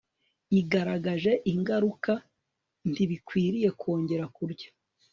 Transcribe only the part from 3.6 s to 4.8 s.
kongera kurya